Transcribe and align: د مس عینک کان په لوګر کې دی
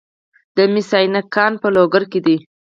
د 0.55 0.57
مس 0.73 0.89
عینک 0.99 1.27
کان 1.35 1.53
په 1.61 1.67
لوګر 1.75 2.03
کې 2.11 2.19
دی 2.25 2.37